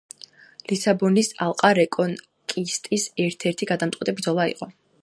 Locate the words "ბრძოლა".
4.23-4.53